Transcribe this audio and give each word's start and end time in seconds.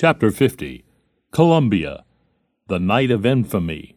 Chapter 0.00 0.30
50 0.30 0.84
Columbia 1.32 2.04
The 2.68 2.78
Night 2.78 3.10
of 3.10 3.26
Infamy. 3.26 3.96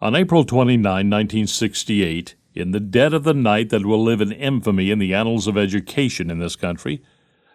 On 0.00 0.14
April 0.14 0.44
29, 0.44 0.84
1968, 0.84 2.36
in 2.54 2.70
the 2.70 2.78
dead 2.78 3.12
of 3.12 3.24
the 3.24 3.34
night 3.34 3.70
that 3.70 3.84
will 3.84 4.00
live 4.00 4.20
in 4.20 4.30
infamy 4.30 4.92
in 4.92 5.00
the 5.00 5.12
annals 5.12 5.48
of 5.48 5.58
education 5.58 6.30
in 6.30 6.38
this 6.38 6.54
country, 6.54 7.02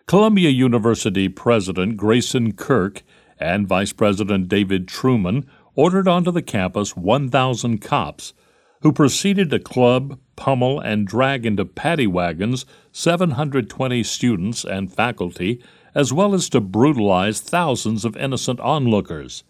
Columbia 0.05 0.49
University 0.49 1.29
President 1.29 1.95
Grayson 1.95 2.51
Kirk 2.51 3.03
and 3.39 3.69
Vice 3.69 3.93
President 3.93 4.49
David 4.49 4.85
Truman 4.85 5.49
ordered 5.75 6.09
onto 6.09 6.31
the 6.31 6.41
campus 6.41 6.97
1,000 6.97 7.77
cops 7.79 8.33
who 8.81 8.91
proceeded 8.91 9.49
to 9.51 9.59
club, 9.59 10.19
pummel, 10.35 10.81
and 10.81 11.07
drag 11.07 11.45
into 11.45 11.63
paddy 11.63 12.05
wagons 12.05 12.65
720 12.91 14.03
students 14.03 14.65
and 14.65 14.93
faculty 14.93 15.63
as 15.95 16.13
well 16.13 16.33
as 16.33 16.49
to 16.49 16.61
brutalize 16.61 17.41
thousands 17.41 18.05
of 18.05 18.17
innocent 18.17 18.59
onlookers. 18.59 19.43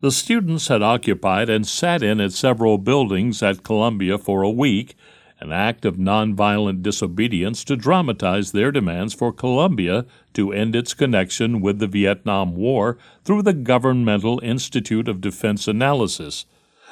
The 0.00 0.12
students 0.12 0.68
had 0.68 0.82
occupied 0.82 1.50
and 1.50 1.66
sat 1.66 2.02
in 2.02 2.20
at 2.20 2.32
several 2.32 2.78
buildings 2.78 3.42
at 3.42 3.64
Columbia 3.64 4.16
for 4.16 4.42
a 4.42 4.50
week, 4.50 4.94
an 5.40 5.52
act 5.52 5.84
of 5.84 5.96
nonviolent 5.96 6.82
disobedience 6.82 7.64
to 7.64 7.76
dramatize 7.76 8.52
their 8.52 8.72
demands 8.72 9.14
for 9.14 9.32
Columbia 9.32 10.04
to 10.34 10.52
end 10.52 10.74
its 10.74 10.94
connection 10.94 11.60
with 11.60 11.78
the 11.78 11.86
Vietnam 11.86 12.56
War 12.56 12.98
through 13.24 13.42
the 13.42 13.52
Governmental 13.52 14.40
Institute 14.42 15.08
of 15.08 15.20
Defense 15.20 15.68
Analysis, 15.68 16.44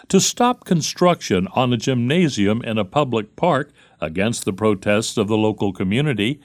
to 0.08 0.20
stop 0.20 0.64
construction 0.64 1.48
on 1.54 1.72
a 1.72 1.76
gymnasium 1.76 2.62
in 2.62 2.78
a 2.78 2.84
public 2.84 3.34
park 3.34 3.72
against 4.00 4.44
the 4.44 4.52
protests 4.52 5.16
of 5.16 5.26
the 5.26 5.36
local 5.36 5.72
community, 5.72 6.40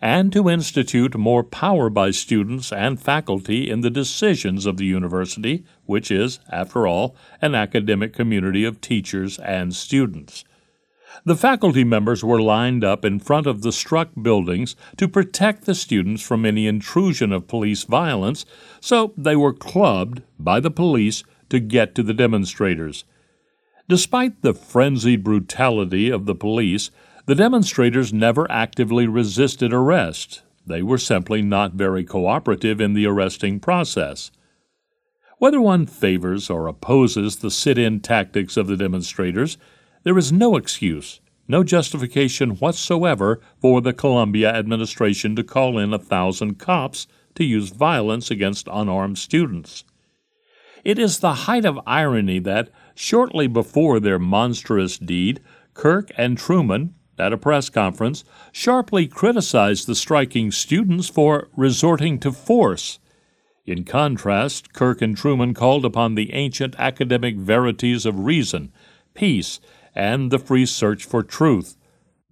and 0.00 0.32
to 0.32 0.48
institute 0.48 1.16
more 1.16 1.42
power 1.42 1.90
by 1.90 2.10
students 2.10 2.72
and 2.72 3.00
faculty 3.00 3.70
in 3.70 3.80
the 3.80 3.90
decisions 3.90 4.66
of 4.66 4.76
the 4.76 4.86
university, 4.86 5.64
which 5.86 6.10
is, 6.10 6.40
after 6.50 6.86
all, 6.86 7.16
an 7.42 7.54
academic 7.54 8.12
community 8.12 8.64
of 8.64 8.80
teachers 8.80 9.38
and 9.38 9.74
students. 9.74 10.44
The 11.24 11.36
faculty 11.36 11.84
members 11.84 12.24
were 12.24 12.40
lined 12.40 12.84
up 12.84 13.04
in 13.04 13.18
front 13.18 13.46
of 13.46 13.62
the 13.62 13.72
struck 13.72 14.10
buildings 14.22 14.76
to 14.96 15.08
protect 15.08 15.64
the 15.64 15.74
students 15.74 16.22
from 16.22 16.46
any 16.46 16.66
intrusion 16.66 17.32
of 17.32 17.48
police 17.48 17.82
violence, 17.82 18.46
so 18.80 19.12
they 19.16 19.36
were 19.36 19.52
clubbed 19.52 20.22
by 20.38 20.60
the 20.60 20.70
police 20.70 21.24
to 21.48 21.58
get 21.58 21.94
to 21.96 22.02
the 22.02 22.14
demonstrators. 22.14 23.04
Despite 23.90 24.42
the 24.42 24.54
frenzied 24.54 25.24
brutality 25.24 26.10
of 26.10 26.24
the 26.24 26.36
police, 26.36 26.92
the 27.26 27.34
demonstrators 27.34 28.12
never 28.12 28.48
actively 28.48 29.08
resisted 29.08 29.72
arrest. 29.72 30.42
They 30.64 30.80
were 30.80 30.96
simply 30.96 31.42
not 31.42 31.72
very 31.72 32.04
cooperative 32.04 32.80
in 32.80 32.94
the 32.94 33.06
arresting 33.06 33.58
process. 33.58 34.30
Whether 35.38 35.60
one 35.60 35.86
favors 35.86 36.48
or 36.48 36.68
opposes 36.68 37.38
the 37.38 37.50
sit 37.50 37.78
in 37.78 37.98
tactics 37.98 38.56
of 38.56 38.68
the 38.68 38.76
demonstrators, 38.76 39.58
there 40.04 40.16
is 40.16 40.30
no 40.30 40.54
excuse, 40.54 41.20
no 41.48 41.64
justification 41.64 42.50
whatsoever 42.58 43.40
for 43.60 43.80
the 43.80 43.92
Columbia 43.92 44.52
administration 44.52 45.34
to 45.34 45.42
call 45.42 45.78
in 45.78 45.92
a 45.92 45.98
thousand 45.98 46.60
cops 46.60 47.08
to 47.34 47.42
use 47.42 47.70
violence 47.70 48.30
against 48.30 48.68
unarmed 48.70 49.18
students. 49.18 49.82
It 50.84 50.98
is 50.98 51.18
the 51.18 51.34
height 51.34 51.64
of 51.64 51.80
irony 51.86 52.38
that, 52.40 52.70
shortly 52.94 53.46
before 53.46 54.00
their 54.00 54.18
monstrous 54.18 54.98
deed, 54.98 55.40
Kirk 55.74 56.10
and 56.16 56.38
Truman, 56.38 56.94
at 57.18 57.32
a 57.32 57.38
press 57.38 57.68
conference, 57.68 58.24
sharply 58.50 59.06
criticized 59.06 59.86
the 59.86 59.94
striking 59.94 60.50
students 60.50 61.08
for 61.08 61.48
resorting 61.54 62.18
to 62.20 62.32
force. 62.32 62.98
In 63.66 63.84
contrast, 63.84 64.72
Kirk 64.72 65.02
and 65.02 65.16
Truman 65.16 65.52
called 65.52 65.84
upon 65.84 66.14
the 66.14 66.32
ancient 66.32 66.74
academic 66.78 67.36
verities 67.36 68.06
of 68.06 68.20
reason, 68.20 68.72
peace, 69.14 69.60
and 69.94 70.30
the 70.30 70.38
free 70.38 70.64
search 70.64 71.04
for 71.04 71.22
truth. 71.22 71.76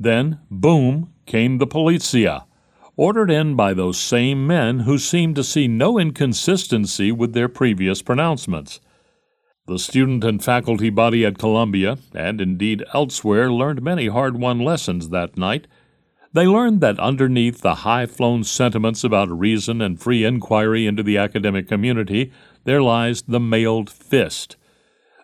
Then, 0.01 0.41
boom, 0.51 1.13
came 1.27 1.59
the 1.59 1.67
policia, 1.67 2.45
ordered 2.99 3.31
in 3.31 3.55
by 3.55 3.73
those 3.73 3.97
same 3.97 4.45
men 4.45 4.81
who 4.81 4.99
seemed 4.99 5.37
to 5.37 5.45
see 5.45 5.69
no 5.69 5.99
inconsistency 6.01 7.13
with 7.13 7.33
their 7.33 7.49
previous 7.49 8.03
pronouncements. 8.03 8.81
The 9.69 9.79
student 9.79 10.25
and 10.25 10.43
faculty 10.43 10.91
body 10.91 11.25
at 11.25 11.39
Columbia, 11.39 11.99
and 12.13 12.41
indeed 12.41 12.83
elsewhere, 12.93 13.53
learned 13.53 13.83
many 13.83 14.09
hard 14.09 14.37
won 14.37 14.59
lessons 14.59 15.11
that 15.11 15.39
night. 15.39 15.69
They 16.33 16.47
learned 16.47 16.81
that 16.81 16.99
underneath 16.99 17.61
the 17.61 17.77
high 17.77 18.07
flown 18.07 18.43
sentiments 18.43 19.05
about 19.05 19.31
reason 19.31 19.81
and 19.81 20.01
free 20.01 20.25
inquiry 20.25 20.85
into 20.87 21.05
the 21.05 21.19
academic 21.19 21.69
community, 21.69 22.33
there 22.65 22.83
lies 22.83 23.23
the 23.23 23.41
mailed 23.41 23.91
fist. 23.91 24.57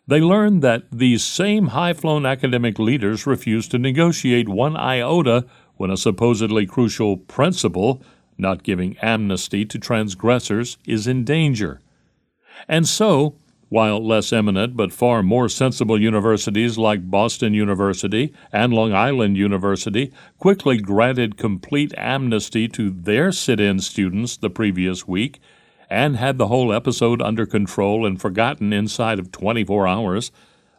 They 0.06 0.20
learned 0.20 0.62
that 0.62 0.84
these 0.92 1.24
same 1.24 1.68
high 1.68 1.94
flown 1.94 2.24
academic 2.24 2.78
leaders 2.78 3.26
refused 3.26 3.72
to 3.72 3.78
negotiate 3.78 4.48
one 4.48 4.76
iota 4.76 5.46
when 5.76 5.90
a 5.90 5.96
supposedly 5.96 6.66
crucial 6.66 7.16
principle, 7.16 8.02
not 8.38 8.62
giving 8.62 8.96
amnesty 8.98 9.64
to 9.64 9.78
transgressors, 9.78 10.78
is 10.86 11.06
in 11.06 11.24
danger. 11.24 11.80
And 12.68 12.86
so, 12.86 13.36
while 13.68 14.06
less 14.06 14.32
eminent 14.32 14.76
but 14.76 14.92
far 14.92 15.22
more 15.22 15.48
sensible 15.48 16.00
universities 16.00 16.78
like 16.78 17.10
Boston 17.10 17.54
University 17.54 18.32
and 18.52 18.72
Long 18.72 18.92
Island 18.92 19.36
University 19.36 20.12
quickly 20.38 20.78
granted 20.78 21.36
complete 21.36 21.92
amnesty 21.96 22.68
to 22.68 22.90
their 22.90 23.32
sit 23.32 23.58
in 23.58 23.80
students 23.80 24.36
the 24.36 24.50
previous 24.50 25.08
week 25.08 25.40
and 25.90 26.16
had 26.16 26.38
the 26.38 26.46
whole 26.46 26.72
episode 26.72 27.20
under 27.20 27.46
control 27.46 28.06
and 28.06 28.20
forgotten 28.20 28.72
inside 28.72 29.18
of 29.18 29.32
24 29.32 29.88
hours, 29.88 30.30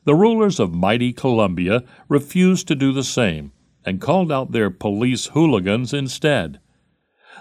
the 0.06 0.16
rulers 0.16 0.60
of 0.60 0.74
mighty 0.74 1.12
Columbia 1.12 1.84
refused 2.08 2.68
to 2.68 2.76
do 2.76 2.94
the 2.94 3.04
same 3.04 3.52
and 3.86 4.02
called 4.02 4.32
out 4.32 4.52
their 4.52 4.70
police 4.70 5.28
hooligans 5.28 5.94
instead. 5.94 6.60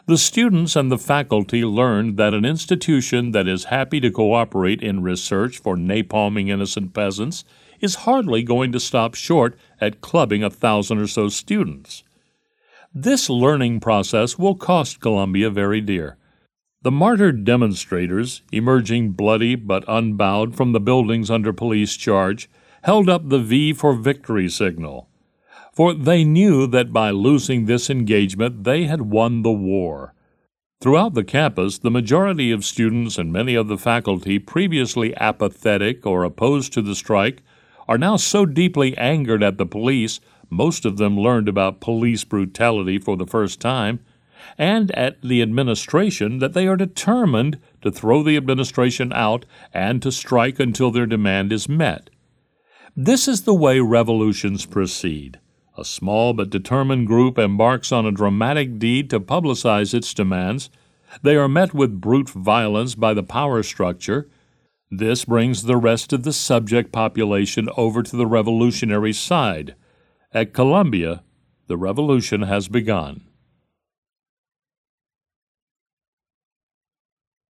The 0.06 0.19
students 0.19 0.77
and 0.77 0.93
the 0.93 0.99
faculty 0.99 1.65
learned 1.65 2.19
that 2.19 2.34
an 2.34 2.44
institution 2.44 3.31
that 3.31 3.49
is 3.49 3.65
happy 3.65 4.00
to 4.00 4.10
cooperate 4.10 4.83
in 4.83 5.03
research 5.03 5.59
for 5.59 5.77
napalming 5.77 6.50
innocent 6.50 6.93
peasants 6.93 7.44
is 7.81 7.94
hardly 7.94 8.43
going 8.43 8.71
to 8.72 8.81
stop 8.81 9.15
short 9.15 9.56
at 9.81 10.00
clubbing 10.03 10.43
a 10.43 10.50
thousand 10.50 10.99
or 10.99 11.06
so 11.06 11.28
students. 11.28 12.03
This 12.93 13.31
learning 13.31 13.81
process 13.81 14.38
will 14.38 14.54
cost 14.54 15.00
Columbia 15.00 15.49
very 15.49 15.81
dear. 15.81 16.19
The 16.83 16.91
martyred 16.91 17.44
demonstrators, 17.44 18.43
emerging 18.53 19.12
bloody 19.12 19.54
but 19.54 19.84
unbowed 19.88 20.54
from 20.54 20.72
the 20.72 20.81
buildings 20.81 21.31
under 21.31 21.53
police 21.53 21.97
charge, 21.97 22.50
held 22.83 23.09
up 23.09 23.31
the 23.31 23.38
V 23.38 23.72
for 23.72 23.94
victory 23.94 24.50
signal 24.50 25.09
for 25.75 25.93
they 25.93 26.25
knew 26.25 26.67
that 26.67 26.93
by 26.93 27.11
losing 27.11 27.67
this 27.67 27.91
engagement 27.91 28.65
they 28.65 28.85
had 28.85 29.03
won 29.03 29.43
the 29.43 29.53
war. 29.53 30.15
Throughout 30.81 31.15
the 31.15 31.25
campus, 31.25 31.79
the 31.79 31.91
majority 31.91 32.51
of 32.51 32.65
students 32.65 33.17
and 33.17 33.33
many 33.33 33.55
of 33.55 33.69
the 33.69 33.79
faculty 33.79 34.39
previously 34.39 35.17
apathetic 35.17 36.05
or 36.07 36.25
opposed 36.25 36.73
to 36.75 36.83
the 36.83 36.95
strike 36.95 37.43
are 37.89 37.99
now 37.99 38.17
so 38.17 38.45
deeply 38.45 38.97
angered 38.97 39.43
at 39.43 39.57
the 39.57 39.67
police, 39.67 40.21
most 40.51 40.84
of 40.84 40.97
them 40.97 41.19
learned 41.19 41.49
about 41.49 41.81
police 41.81 42.25
brutality 42.25 42.99
for 42.99 43.17
the 43.17 43.27
first 43.27 43.61
time, 43.61 44.01
and 44.59 44.91
at 44.93 45.21
the 45.23 45.41
administration 45.41 46.39
that 46.39 46.53
they 46.53 46.67
are 46.67 46.77
determined 46.77 47.59
to 47.81 47.91
throw 47.91 48.23
the 48.23 48.37
administration 48.37 49.13
out 49.13 49.47
and 49.73 50.03
to 50.03 50.13
strike 50.13 50.61
until 50.61 50.91
their 50.91 51.07
demand 51.07 51.53
is 51.53 51.69
met. 51.69 52.11
This 52.95 53.27
is 53.27 53.43
the 53.43 53.55
way 53.55 53.81
revolutions 53.81 54.67
proceed. 54.67 55.41
A 55.77 55.85
small 55.85 56.33
but 56.33 56.51
determined 56.51 57.07
group 57.07 57.37
embarks 57.37 57.91
on 57.91 58.07
a 58.07 58.12
dramatic 58.12 58.79
deed 58.79 59.11
to 59.11 59.19
publicize 59.19 59.93
its 59.93 60.15
demands. 60.15 60.71
They 61.23 61.37
are 61.37 61.49
met 61.49 61.75
with 61.75 62.01
brute 62.01 62.31
violence 62.31 62.95
by 62.95 63.13
the 63.15 63.22
power 63.25 63.63
structure. 63.63 64.28
This 64.91 65.25
brings 65.25 65.63
the 65.63 65.77
rest 65.77 66.13
of 66.13 66.22
the 66.22 66.33
subject 66.33 66.93
population 66.93 67.69
over 67.77 68.03
to 68.03 68.16
the 68.16 68.27
revolutionary 68.27 69.13
side. 69.13 69.75
At 70.33 70.53
Columbia, 70.53 71.25
the 71.66 71.77
revolution 71.77 72.43
has 72.43 72.69
begun. 72.69 73.22